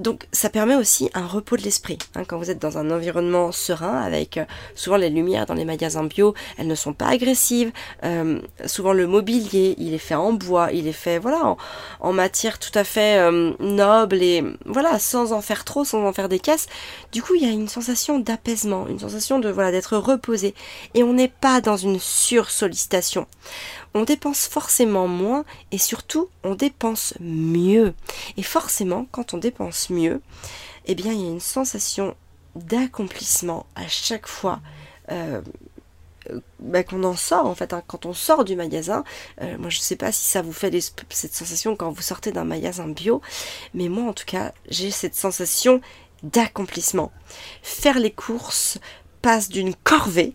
[0.00, 1.98] Donc ça permet aussi un repos de l'esprit.
[2.14, 5.66] Hein, quand vous êtes dans un environnement serein, avec euh, souvent les lumières dans les
[5.66, 7.70] magasins bio, elles ne sont pas agressives.
[8.04, 11.54] Euh, souvent le mobilier, il est fait en bois, il est fait voilà
[12.00, 16.14] en, matière tout à fait euh, noble et voilà sans en faire trop, sans en
[16.14, 16.66] faire des caisses.
[17.12, 20.54] Du coup il y a une sensation d'apaisement, une sensation de voilà d'être reposé
[20.94, 23.26] et on n'est pas dans une sursollicitation
[23.94, 27.94] on dépense forcément moins et surtout on dépense mieux.
[28.36, 30.20] Et forcément, quand on dépense mieux,
[30.86, 32.14] eh bien il y a une sensation
[32.54, 34.60] d'accomplissement à chaque fois.
[35.10, 35.40] Euh,
[36.60, 37.82] bah, qu'on en sort en fait hein.
[37.86, 39.04] quand on sort du magasin
[39.40, 40.70] euh, moi je sais pas si ça vous fait
[41.08, 43.22] cette sensation quand vous sortez d'un magasin bio
[43.72, 45.80] mais moi en tout cas j'ai cette sensation
[46.22, 47.10] d'accomplissement
[47.62, 48.78] faire les courses
[49.22, 50.34] passe d'une corvée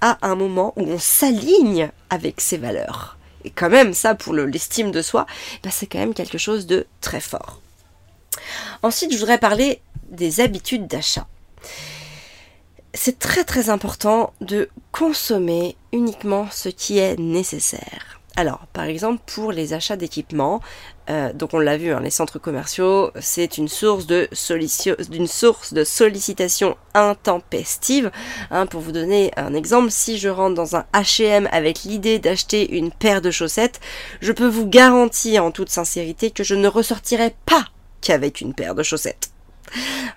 [0.00, 3.18] à un moment où on s'aligne avec ses valeurs.
[3.44, 5.26] Et quand même, ça, pour l'estime de soi,
[5.62, 7.60] bah, c'est quand même quelque chose de très fort.
[8.82, 11.26] Ensuite, je voudrais parler des habitudes d'achat.
[12.92, 18.19] C'est très très important de consommer uniquement ce qui est nécessaire.
[18.36, 20.60] Alors, par exemple, pour les achats d'équipements,
[21.10, 24.28] euh, donc on l'a vu, hein, les centres commerciaux, c'est une source de
[25.10, 28.10] d'une source sollicitation intempestive.
[28.50, 32.76] Hein, pour vous donner un exemple, si je rentre dans un H&M avec l'idée d'acheter
[32.76, 33.80] une paire de chaussettes,
[34.20, 37.64] je peux vous garantir en toute sincérité que je ne ressortirai pas
[38.00, 39.30] qu'avec une paire de chaussettes.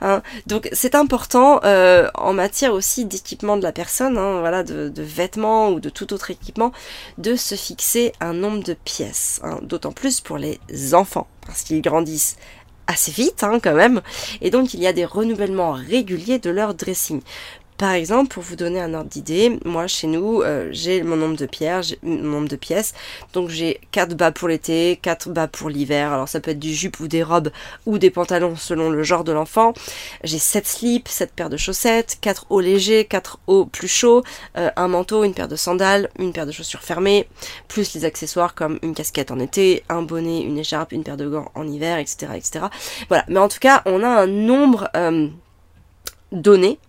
[0.01, 0.21] Hein.
[0.47, 5.79] Donc c'est important euh, en matière aussi d'équipement de la personne, hein, de, vêtements ou
[5.79, 6.71] de tout autre équipement,
[7.17, 9.39] de se fixer un nombre de pièces.
[9.43, 9.59] Hein.
[9.61, 10.59] D'autant plus pour les
[10.93, 12.35] enfants, parce qu'ils grandissent
[12.87, 14.01] assez vite quand même,
[14.41, 17.21] et donc il y a des renouvellements réguliers de leur dressing.
[17.77, 21.36] Par exemple, pour vous donner un ordre d'idée, moi chez nous, euh, j'ai mon nombre
[21.36, 22.93] de pierres, mon nombre de pièces.
[23.33, 26.12] Donc j'ai 4 bas pour l'été, 4 bas pour l'hiver.
[26.12, 27.51] Alors ça peut être du jupe ou des robes
[27.86, 29.73] ou des pantalons selon le genre de l'enfant.
[30.23, 34.23] J'ai 7 slips, 7 paires de chaussettes, 4 hauts légers, 4 hauts plus chauds,
[34.57, 37.27] euh, un manteau, une paire de sandales, une paire de chaussures fermées,
[37.67, 41.27] plus les accessoires comme une casquette en été, un bonnet, une écharpe, une paire de
[41.27, 42.33] gants en hiver, etc.
[42.36, 42.65] etc.
[43.07, 44.89] Voilà, mais en tout cas, on a un nombre...
[44.95, 45.27] Euh,
[46.34, 46.80] données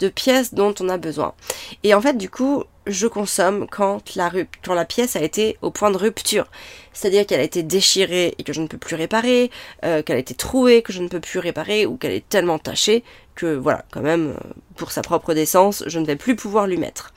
[0.00, 1.34] de pièces dont on a besoin.
[1.82, 5.96] Et en fait, du coup, je consomme quand la, pièce a été au point de
[5.96, 6.46] rupture.
[6.92, 9.50] C'est-à-dire qu'elle a été déchirée et que je ne peux plus réparer,
[9.84, 12.58] euh, qu'elle a été trouée, que je ne peux plus réparer, ou qu'elle est tellement
[12.58, 16.66] tachée que, voilà, quand même, euh, pour sa propre décence, je ne vais plus pouvoir
[16.66, 17.14] lui mettre.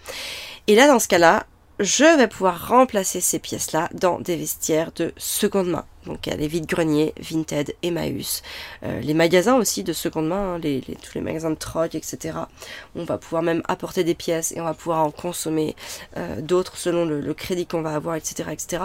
[0.67, 1.45] Et là, dans ce cas-là,
[1.79, 5.85] je vais pouvoir remplacer ces pièces-là dans des vestiaires de seconde main.
[6.07, 8.41] Donc il y a les vides-greniers, Vinted, Emmaüs,
[8.83, 12.37] euh, les magasins aussi de seconde main, hein, tous les magasins de troc, etc.
[12.95, 15.75] On va pouvoir même apporter des pièces et on va pouvoir en consommer
[16.15, 18.49] euh, d'autres selon le, crédit qu'on va avoir, etc.
[18.51, 18.83] etc.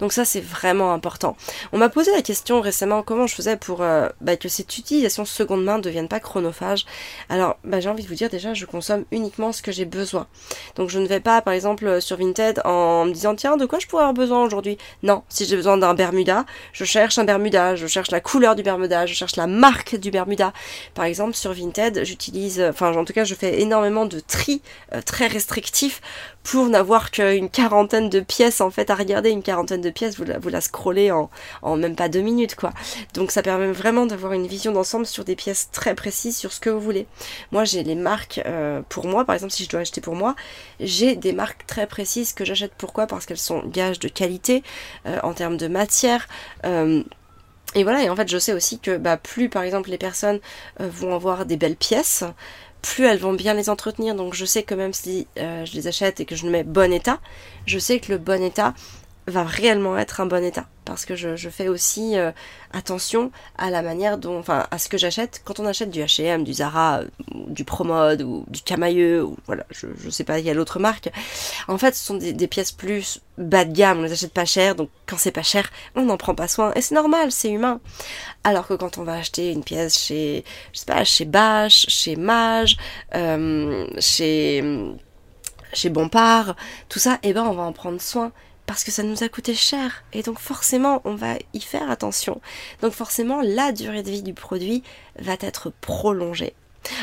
[0.00, 1.36] Donc ça c'est vraiment important.
[1.72, 5.24] On m'a posé la question récemment comment je faisais pour euh, bah, que cette utilisation
[5.24, 6.84] seconde main ne devienne pas chronophage.
[7.28, 10.26] Alors bah, j'ai envie de vous dire déjà je consomme uniquement ce que j'ai besoin.
[10.74, 13.78] Donc je ne vais pas par exemple sur Vinted en me disant tiens de quoi
[13.78, 14.78] je pourrais avoir besoin aujourd'hui?
[15.04, 18.62] Non, si j'ai besoin d'un Bermuda, je cherche un Bermuda, je cherche la couleur du
[18.62, 20.52] Bermuda, je cherche la marque du Bermuda.
[20.94, 25.00] Par exemple, sur Vinted, j'utilise, enfin en tout cas, je fais énormément de tri euh,
[25.02, 26.00] très restrictif
[26.46, 30.24] pour n'avoir qu'une quarantaine de pièces en fait à regarder, une quarantaine de pièces, vous
[30.24, 31.28] la, vous scrollez en,
[31.76, 32.72] même pas deux minutes quoi.
[33.14, 36.60] Donc ça permet vraiment d'avoir une vision d'ensemble sur des pièces très précises sur ce
[36.60, 37.08] que vous voulez.
[37.50, 40.36] Moi j'ai les marques euh, pour moi, par exemple si je dois acheter pour moi,
[40.78, 43.08] j'ai des marques très précises que j'achète pourquoi?
[43.08, 44.62] Parce qu'elles sont gages de qualité
[45.06, 46.28] euh, en termes de matière.
[46.64, 47.02] Euh,
[47.74, 50.40] et voilà, et en fait je sais aussi que bah, plus par exemple les personnes
[50.78, 52.24] vont avoir des belles pièces,
[52.80, 54.14] plus elles vont bien les entretenir.
[54.14, 56.92] Donc je sais que même si je les achète et que je le mets bon
[56.92, 57.20] état,
[57.66, 58.72] je sais que le bon état
[59.26, 62.30] va réellement être un bon état parce que je, fais aussi euh,
[62.72, 65.42] attention à la manière dont, enfin, à ce que j'achète.
[65.44, 67.00] Quand on achète du H&M, du Zara,
[67.48, 70.78] du Promode ou du Camailleux, ou voilà, je, je sais pas, il y a l'autre
[70.78, 71.10] marque.
[71.68, 74.76] En fait, ce sont des, pièces plus bas de gamme, on les achète pas cher,
[74.76, 77.80] donc quand c'est pas cher, on n'en prend pas soin, et c'est normal, c'est humain.
[78.44, 82.14] Alors que quand on va acheter une pièce chez, je sais pas, chez Bache, chez
[82.14, 82.76] Mage,
[83.14, 84.64] euh, chez
[85.72, 86.56] chez Bompard,
[86.88, 88.32] tout ça, eh ben on va en prendre soin
[88.66, 92.40] parce que ça nous a coûté cher et donc forcément on va y faire attention.
[92.82, 94.82] Donc forcément la durée de vie du produit
[95.18, 96.54] va être prolongée.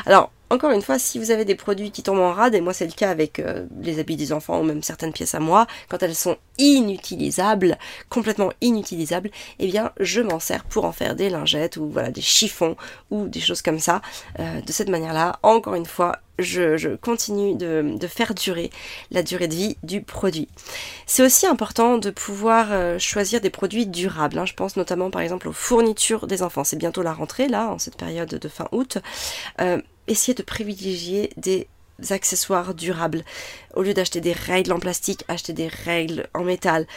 [0.06, 2.74] Alors encore une fois, si vous avez des produits qui tombent en rade, et moi
[2.74, 5.66] c'est le cas avec euh, les habits des enfants ou même certaines pièces à moi,
[5.90, 11.32] quand elles sont inutilisables, complètement inutilisables, eh bien je m'en sers pour en faire des
[11.32, 12.76] lingettes ou voilà des chiffons
[13.10, 14.04] ou des choses comme ça.
[14.40, 18.70] Euh, de cette manière-là, encore une fois, je, continue de, faire durer
[19.12, 20.48] la durée de vie du produit.
[21.06, 24.38] C'est aussi important de pouvoir euh, choisir des produits durables.
[24.38, 24.46] Hein.
[24.46, 26.64] Je pense notamment par exemple aux fournitures des enfants.
[26.64, 28.98] C'est bientôt la rentrée là, en cette période de fin août
[30.08, 31.68] essayez de privilégier des
[32.10, 33.24] accessoires durables.
[33.76, 36.88] Au lieu d'acheter des règles en plastique, achetez des règles en métal.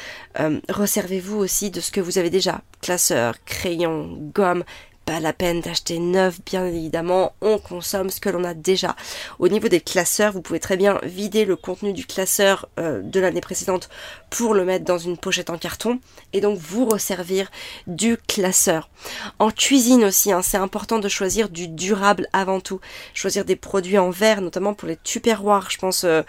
[0.40, 2.62] Euh, Resservez-vous aussi de ce que vous avez déjà.
[2.80, 4.64] Classeurs, crayons, gomme,
[5.06, 8.96] pas la peine d'acheter neuf, bien évidemment, on consomme ce que l'on a déjà.
[9.38, 13.20] Au niveau des classeurs, vous pouvez très bien vider le contenu du classeur euh, de
[13.20, 13.88] l'année précédente
[14.30, 16.00] pour le mettre dans une pochette en carton
[16.32, 17.50] et donc vous resservir
[17.86, 18.90] du classeur.
[19.38, 22.80] En cuisine aussi, hein, c'est important de choisir du durable avant tout.
[23.14, 25.70] Choisir des produits en verre, notamment pour les tupperwares.
[25.70, 26.22] Je pense euh,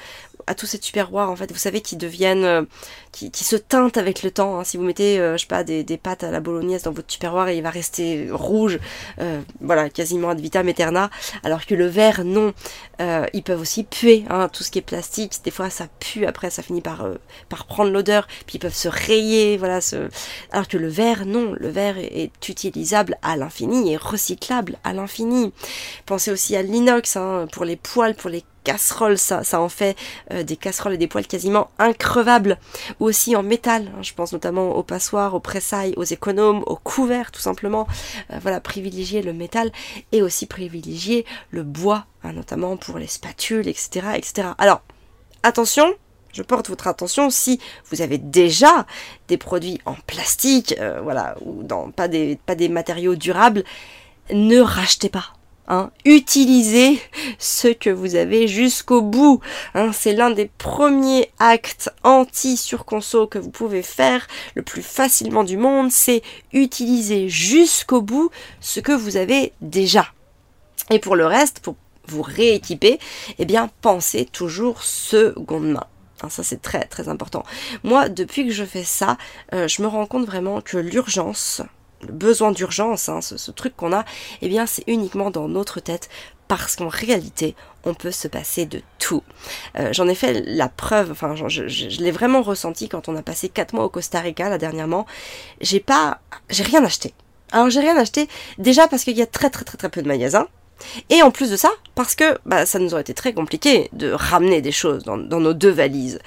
[0.45, 2.61] à tous ces tupperwares en fait, vous savez, qui deviennent, euh,
[3.31, 4.59] qui, se teintent avec le temps.
[4.59, 4.63] Hein.
[4.63, 7.49] Si vous mettez, euh, je sais pas, des, pâtes à la bolognaise dans votre tupperware,
[7.49, 8.79] il va rester rouge,
[9.19, 11.09] euh, voilà, quasiment ad vitam aeterna.
[11.43, 12.53] Alors que le verre, non.
[13.33, 15.33] ils peuvent aussi puer, hein, tout ce qui est plastique.
[15.43, 16.25] Des fois, ça pue.
[16.25, 17.07] Après, ça finit par
[17.67, 18.27] prendre l'odeur.
[18.45, 19.79] Puis ils peuvent se rayer, voilà.
[20.51, 21.53] Alors que le verre, non.
[21.57, 25.51] Le verre est, utilisable à l'infini et recyclable à l'infini.
[26.05, 29.95] Pensez aussi à l'inox hein, pour les poils, pour les casseroles, ça, en fait
[30.33, 32.57] euh, des casseroles et des poêles quasiment increvables,
[33.07, 37.31] aussi en métal, hein, je pense notamment aux passoires, aux pressailles, aux économes, aux couverts
[37.31, 37.87] tout simplement,
[38.31, 39.71] euh, voilà, privilégier le métal,
[40.11, 44.49] et aussi privilégier le bois, hein, notamment pour les spatules, etc., etc.
[44.57, 44.81] Alors,
[45.43, 45.93] attention,
[46.33, 48.85] je porte votre attention si vous avez déjà
[49.27, 53.63] des produits en plastique, euh, voilà, ou dans pas des, pas des matériaux durables,
[54.31, 55.36] ne rachetez pas.
[55.69, 57.01] Hein, utilisez
[57.39, 59.41] ce que vous avez jusqu'au bout.
[59.73, 65.57] Hein, c'est l'un des premiers actes anti-surconso que vous pouvez faire le plus facilement du
[65.57, 65.91] monde.
[65.91, 66.21] C'est
[66.53, 68.29] utiliser jusqu'au bout
[68.61, 70.07] ce que vous avez déjà.
[70.89, 71.75] Et pour le reste, pour
[72.07, 72.99] vous rééquiper,
[73.37, 75.87] eh bien, pensez toujours seconde main.
[76.21, 77.43] Hein, ça c'est très très important.
[77.83, 79.17] Moi, depuis que je fais ça,
[79.53, 81.61] euh, je me rends compte vraiment que l'urgence,
[82.03, 84.05] besoin d'urgence, hein, ce, truc qu'on a,
[84.41, 86.09] eh bien c'est uniquement dans notre tête
[86.47, 89.23] parce qu'en réalité, on peut se passer de tout.
[89.77, 93.49] Euh, j'en ai fait la preuve, enfin, je, l'ai vraiment ressenti quand on a passé
[93.49, 95.05] 4 mois au Costa Rica, là, dernièrement.
[95.59, 97.13] J'ai pas, j'ai rien acheté.
[97.51, 100.07] Alors, j'ai rien acheté, déjà parce qu'il y a très très très très peu de
[100.07, 100.47] magasins.
[101.09, 104.11] Et en plus de ça, parce que bah, ça nous aurait été très compliqué de
[104.11, 106.19] ramener des choses dans nos deux valises.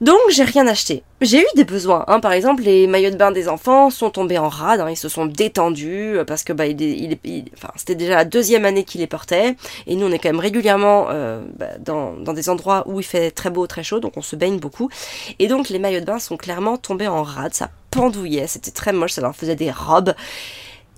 [0.00, 1.02] Donc j'ai rien acheté.
[1.22, 2.04] J'ai eu des besoins.
[2.06, 2.20] Hein.
[2.20, 4.80] Par exemple, les maillots de bain des enfants sont tombés en rade.
[4.80, 4.90] Hein.
[4.90, 7.18] Ils se sont détendus euh, parce que bah, il,
[7.54, 9.56] enfin, c'était déjà la deuxième année qu'il les portait.
[9.86, 13.04] Et nous, on est quand même régulièrement euh, bah, dans, dans, des endroits où il
[13.04, 14.90] fait très beau, très chaud, donc on se baigne beaucoup.
[15.38, 17.54] Et donc les maillots de bain sont clairement tombés en rade.
[17.54, 20.14] Ça pendouillait, c'était très moche, ça leur faisait des robes.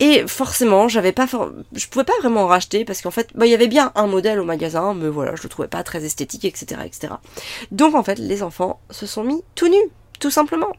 [0.00, 1.26] Et forcément, j'avais pas,
[1.72, 4.06] je pouvais pas vraiment en racheter parce qu'en fait, bah, il y avait bien un
[4.06, 7.14] modèle au magasin, mais voilà, je le trouvais pas très esthétique, etc., etc.
[7.72, 10.72] Donc en fait, les enfants se sont mis tout nus tout simplement.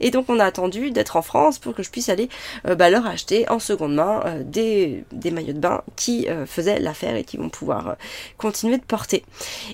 [0.00, 2.28] Et donc on a attendu d'être en France pour que je puisse aller
[2.66, 6.78] euh, bah, leur acheter en seconde main euh, des, maillots de bain qui euh, faisaient
[6.78, 7.96] l'affaire et qui vont pouvoir
[8.38, 9.24] continuer de porter.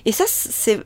[0.05, 0.25] Et ça,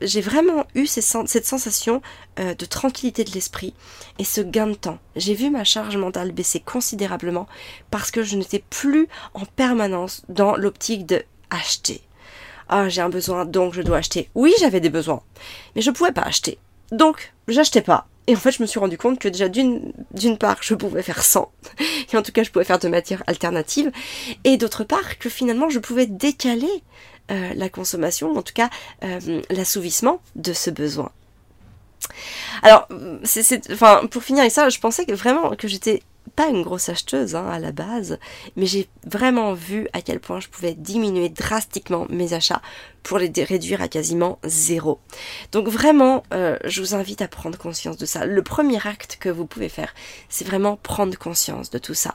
[0.02, 2.02] j'ai vraiment eu cette sensation
[2.36, 3.74] de tranquillité de l'esprit
[4.18, 4.98] et ce gain de temps.
[5.14, 7.46] J'ai vu ma charge mentale baisser considérablement
[7.90, 12.02] parce que je n'étais plus en permanence dans l'optique de acheter.
[12.68, 14.30] Ah, j'ai un besoin, donc je dois acheter.
[14.34, 15.22] Oui, j'avais des besoins,
[15.76, 16.58] mais je pouvais pas acheter.
[16.94, 18.06] Donc, j'achetais pas.
[18.26, 19.92] Et en fait, je me suis rendu compte que déjà, d'une,
[20.38, 21.50] part, je pouvais faire sans.
[22.12, 23.90] Et en tout cas, je pouvais faire de matière alternative.
[24.44, 26.70] Et d'autre part, que finalement, je pouvais décaler
[27.30, 28.70] euh, la consommation, en tout cas,
[29.02, 31.10] euh, l'assouvissement de ce besoin.
[32.62, 32.86] Alors,
[33.72, 36.02] enfin, pour finir avec ça, je pensais vraiment que j'étais
[36.36, 38.18] pas une grosse acheteuse hein, à la base,
[38.56, 42.62] mais j'ai vraiment vu à quel point je pouvais diminuer drastiquement mes achats
[43.02, 44.98] pour les réduire à quasiment zéro.
[45.52, 48.24] Donc vraiment, euh, je vous invite à prendre conscience de ça.
[48.24, 49.94] Le premier acte que vous pouvez faire,
[50.28, 52.12] c'est vraiment prendre conscience de tout ça.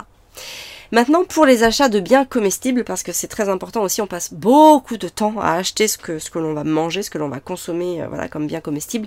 [0.92, 4.34] Maintenant, pour les achats de biens comestibles, parce que c'est très important aussi, on passe
[4.34, 8.02] beaucoup de temps à acheter ce que, l'on va manger, ce que l'on va consommer,
[8.02, 9.06] euh, voilà, comme bien comestible.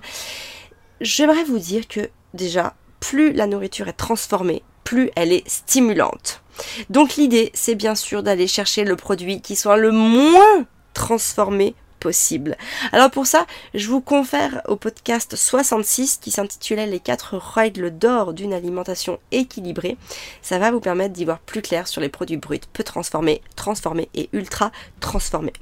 [1.01, 6.41] J'aimerais vous dire que déjà, plus la nourriture est transformée, plus elle est stimulante.
[6.89, 12.57] Donc l'idée, c'est bien sûr d'aller chercher le produit qui soit le moins transformé possible.
[12.91, 18.33] Alors pour ça, je vous confère au podcast 66 qui s'intitulait Les 4 règles d'or
[18.33, 19.95] d'une alimentation équilibrée.
[20.41, 24.09] Ça va vous permettre d'y voir plus clair sur les produits bruts, peu transformés, transformés
[24.15, 25.53] et ultra transformés.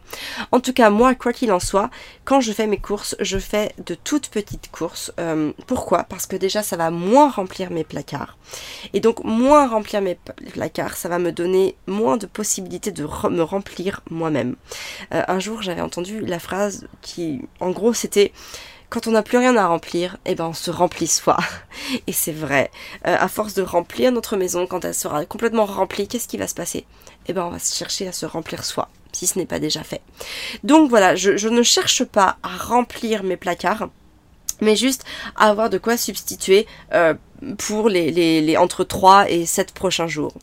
[0.51, 1.91] En tout cas, moi, quoi qu'il en soit,
[2.25, 5.11] quand je fais mes courses, je fais de toutes petites courses.
[5.19, 6.05] Euh, pourquoi?
[6.05, 8.35] Parce que déjà, ça va moins remplir mes placards.
[8.93, 10.17] Et donc, moins remplir mes
[10.53, 14.55] placards, ça va me donner moins de possibilités de me remplir moi-même.
[15.13, 18.31] Euh, un jour, j'avais entendu la phrase qui, en gros, c'était
[18.91, 21.37] quand on n'a plus rien à remplir, eh ben on se remplit soi.
[22.07, 22.71] Et c'est vrai.
[23.07, 26.47] Euh, à force de remplir notre maison, quand elle sera complètement remplie, qu'est-ce qui va
[26.47, 26.85] se passer?
[27.27, 30.01] Eh ben on va chercher à se remplir soi, si ce n'est pas déjà fait.
[30.63, 33.87] Donc voilà, je, ne cherche pas à remplir mes placards,
[34.59, 35.05] mais juste
[35.37, 37.13] à avoir de quoi substituer euh,
[37.57, 40.33] pour les, les, entre 3 et 7 prochains jours.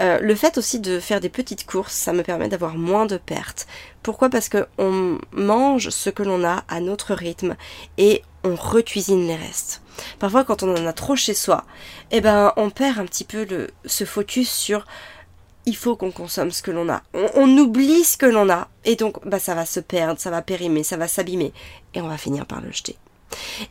[0.00, 3.18] Euh, le fait aussi de faire des petites courses, ça me permet d'avoir moins de
[3.18, 3.66] pertes.
[4.02, 4.30] Pourquoi?
[4.30, 7.56] Parce qu'on mange ce que l'on a à notre rythme
[7.98, 9.82] et on recuisine les restes.
[10.18, 11.64] Parfois, quand on en a trop chez soi,
[12.10, 14.86] eh ben, on perd un petit peu le, ce focus sur
[15.66, 17.02] il faut qu'on consomme ce que l'on a.
[17.12, 20.40] On, oublie ce que l'on a et donc bah, ça va se perdre, ça va
[20.40, 21.52] périmer, ça va s'abîmer
[21.94, 22.96] et on va finir par le jeter.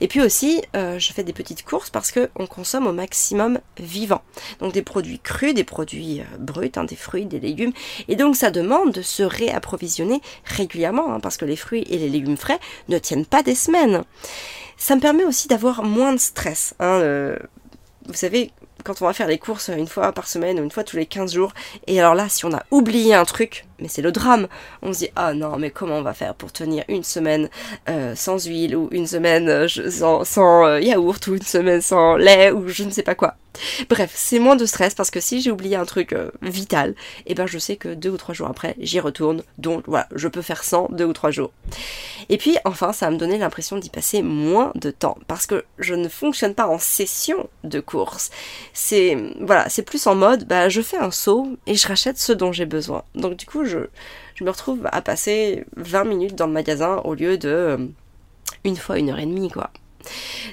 [0.02, 4.22] Et puis aussi, euh, je fais des petites courses parce qu'on consomme au maximum vivant.
[4.60, 7.74] Donc des produits crus, des produits euh, bruts, hein, des fruits, des légumes.
[8.08, 12.10] Et donc ça demande de se réapprovisionner régulièrement hein, parce que les fruits et les
[12.10, 14.04] légumes frais ne tiennent pas des semaines.
[14.78, 16.74] Ça me permet aussi d'avoir moins de stress.
[16.80, 17.38] Hein, euh,
[18.06, 18.52] vous savez,
[18.84, 21.06] quand on va faire les courses une fois par semaine ou une fois tous les
[21.06, 21.54] 15 jours,
[21.88, 24.48] et alors là, si on a oublié un truc, mais c'est le drame,
[24.82, 27.50] on se dit, ah non, mais comment on va faire pour tenir une semaine
[27.90, 32.52] euh, sans huile, ou une semaine euh, sans, euh, yaourt, ou une semaine sans lait,
[32.52, 33.36] ou je ne sais pas quoi.
[33.90, 37.34] Bref, c'est moins de stress parce que si j'ai oublié un truc euh, vital, eh
[37.34, 39.44] ben je sais que deux ou trois jours après, j'y retourne.
[39.58, 41.52] Donc voilà, je peux faire sans deux ou trois jours.
[42.30, 45.66] Et puis enfin, ça va me donner l'impression d'y passer moins de temps parce que
[45.78, 48.30] je ne fonctionne pas en session de course.
[48.74, 52.32] C'est voilà, c'est plus en mode, bah je fais un saut et je rachète ce
[52.32, 53.04] dont j'ai besoin.
[53.16, 53.80] Donc du coup, je,
[54.36, 57.78] je me retrouve à passer 20 minutes dans le magasin au lieu de euh,
[58.64, 59.72] une fois une heure et demie quoi.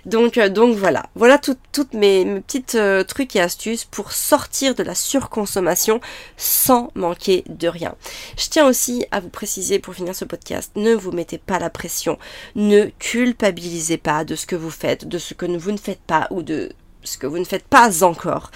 [0.04, 4.82] Donc, euh, donc voilà, voilà toutes mes, petites euh, trucs et astuces pour sortir de
[4.82, 6.00] la surconsommation
[6.37, 7.94] sans manquer de rien.
[8.37, 11.70] Je tiens aussi à vous préciser pour finir ce podcast, ne vous mettez pas la
[11.70, 12.18] pression,
[12.54, 16.28] ne culpabilisez pas de ce que vous faites, de ce que vous ne faites pas
[16.30, 18.50] ou de ce que vous ne faites pas encore.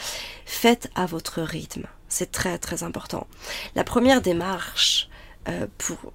[0.44, 3.26] Faites à votre rythme, c'est très très important.
[3.74, 5.08] La première démarche
[5.48, 6.12] euh, pour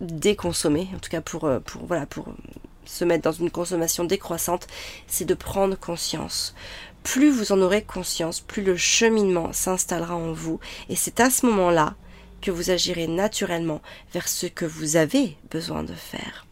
[0.00, 2.26] déconsommer, en tout cas pour, pour voilà pour
[2.84, 4.66] se mettre dans une consommation décroissante,
[5.06, 6.54] c'est de prendre conscience.
[7.02, 11.46] Plus vous en aurez conscience, plus le cheminement s'installera en vous, et c'est à ce
[11.46, 11.94] moment-là
[12.40, 16.46] que vous agirez naturellement vers ce que vous avez besoin de faire.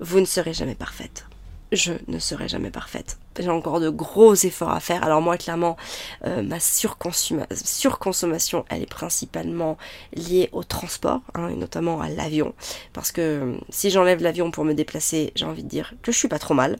[0.00, 1.25] Vous ne serez jamais parfaite
[1.72, 3.18] je ne serai jamais parfaite.
[3.38, 5.02] J'ai encore de gros efforts à faire.
[5.02, 5.76] Alors moi, clairement,
[6.24, 9.76] euh, ma surconsommation, elle est principalement
[10.14, 12.54] liée au transport, hein, et notamment à l'avion.
[12.92, 16.18] Parce que euh, si j'enlève l'avion pour me déplacer, j'ai envie de dire que je
[16.18, 16.78] suis pas trop mal.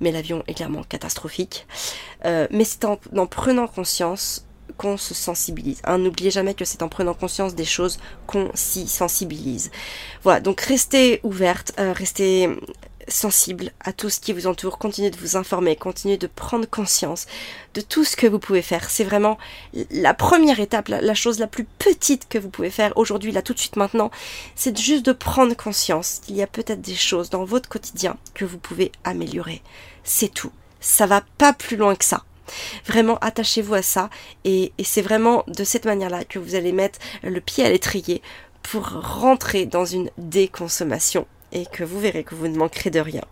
[0.00, 1.66] Mais l'avion est clairement catastrophique.
[2.24, 5.80] Euh, mais c'est en, prenant conscience qu'on se sensibilise.
[5.84, 9.70] Hein, N'oubliez jamais que c'est en prenant conscience des choses qu'on s'y sensibilise.
[10.24, 12.48] Voilà, donc restez ouverte, restez
[13.08, 17.26] sensible à tout ce qui vous entoure, continuez de vous informer, continuez de prendre conscience
[17.74, 18.90] de tout ce que vous pouvez faire.
[18.90, 19.38] C'est vraiment
[19.90, 23.54] la première étape, la, chose la plus petite que vous pouvez faire aujourd'hui, là tout
[23.54, 24.10] de suite maintenant,
[24.54, 28.44] c'est juste de prendre conscience qu'il y a peut-être des choses dans votre quotidien que
[28.44, 29.62] vous pouvez améliorer.
[30.02, 30.52] C'est tout.
[30.80, 32.24] Ça va pas plus loin que ça.
[32.86, 34.10] Vraiment, attachez-vous à ça
[34.44, 38.20] et, et c'est vraiment de cette manière-là que vous allez mettre le pied à l'étrier
[38.62, 43.22] pour rentrer dans une déconsommation et que vous verrez que vous ne manquerez de rien.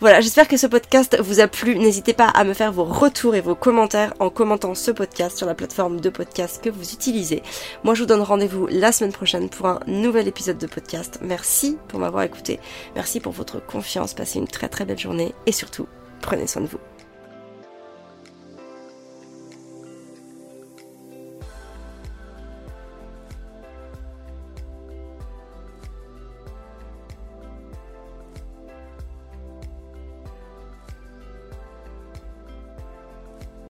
[0.00, 1.76] Voilà, j'espère que ce podcast vous a plu.
[1.76, 5.46] N'hésitez pas à me faire vos retours et vos commentaires en commentant ce podcast sur
[5.46, 7.42] la plateforme de podcast que vous utilisez.
[7.84, 11.18] Moi, je vous donne rendez-vous la semaine prochaine pour un nouvel épisode de podcast.
[11.22, 12.60] Merci pour m'avoir écouté.
[12.94, 14.14] Merci pour votre confiance.
[14.14, 15.86] Passez une très très belle journée et surtout,
[16.20, 16.95] prenez soin de vous.